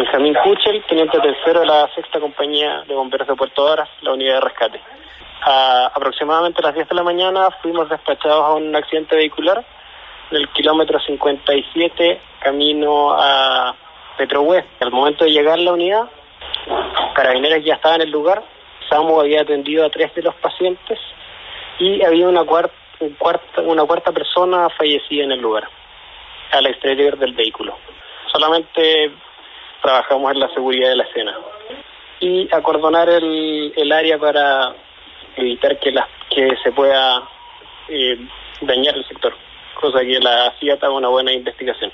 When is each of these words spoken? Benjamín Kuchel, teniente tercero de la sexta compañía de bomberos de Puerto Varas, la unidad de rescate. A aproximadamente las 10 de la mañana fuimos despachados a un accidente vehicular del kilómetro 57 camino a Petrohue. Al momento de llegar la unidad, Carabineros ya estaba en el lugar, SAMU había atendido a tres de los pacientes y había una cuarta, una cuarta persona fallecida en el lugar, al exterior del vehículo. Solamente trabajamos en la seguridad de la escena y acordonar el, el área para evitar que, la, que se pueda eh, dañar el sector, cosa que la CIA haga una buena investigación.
Benjamín 0.00 0.34
Kuchel, 0.42 0.82
teniente 0.88 1.20
tercero 1.20 1.60
de 1.60 1.66
la 1.66 1.86
sexta 1.94 2.18
compañía 2.18 2.84
de 2.88 2.94
bomberos 2.94 3.28
de 3.28 3.36
Puerto 3.36 3.64
Varas, 3.64 3.90
la 4.00 4.14
unidad 4.14 4.36
de 4.36 4.40
rescate. 4.40 4.80
A 5.42 5.88
aproximadamente 5.94 6.62
las 6.62 6.74
10 6.74 6.88
de 6.88 6.94
la 6.94 7.02
mañana 7.02 7.50
fuimos 7.60 7.86
despachados 7.90 8.42
a 8.42 8.54
un 8.54 8.74
accidente 8.74 9.14
vehicular 9.14 9.62
del 10.30 10.48
kilómetro 10.52 10.98
57 11.00 12.18
camino 12.38 13.12
a 13.12 13.74
Petrohue. 14.16 14.64
Al 14.80 14.90
momento 14.90 15.26
de 15.26 15.32
llegar 15.32 15.58
la 15.58 15.74
unidad, 15.74 16.08
Carabineros 17.12 17.62
ya 17.62 17.74
estaba 17.74 17.96
en 17.96 18.00
el 18.00 18.10
lugar, 18.10 18.42
SAMU 18.88 19.20
había 19.20 19.42
atendido 19.42 19.84
a 19.84 19.90
tres 19.90 20.14
de 20.14 20.22
los 20.22 20.34
pacientes 20.36 20.98
y 21.78 22.02
había 22.02 22.26
una 22.26 22.44
cuarta, 22.44 22.72
una 23.66 23.84
cuarta 23.84 24.12
persona 24.12 24.70
fallecida 24.70 25.24
en 25.24 25.32
el 25.32 25.40
lugar, 25.42 25.68
al 26.52 26.64
exterior 26.64 27.18
del 27.18 27.34
vehículo. 27.34 27.76
Solamente 28.32 29.12
trabajamos 29.82 30.32
en 30.32 30.40
la 30.40 30.48
seguridad 30.48 30.90
de 30.90 30.96
la 30.96 31.04
escena 31.04 31.36
y 32.20 32.48
acordonar 32.52 33.08
el, 33.08 33.72
el 33.76 33.92
área 33.92 34.18
para 34.18 34.74
evitar 35.36 35.78
que, 35.78 35.90
la, 35.90 36.06
que 36.28 36.56
se 36.62 36.72
pueda 36.72 37.22
eh, 37.88 38.18
dañar 38.60 38.96
el 38.96 39.06
sector, 39.06 39.34
cosa 39.74 40.00
que 40.00 40.18
la 40.20 40.52
CIA 40.60 40.74
haga 40.74 40.90
una 40.90 41.08
buena 41.08 41.32
investigación. 41.32 41.90